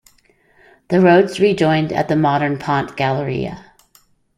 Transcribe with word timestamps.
The 0.87 0.99
roads 0.99 1.39
rejoined 1.39 1.93
at 1.93 2.07
the 2.07 2.15
modern 2.15 2.57
Ponte 2.57 2.97
Galeria. 2.97 3.63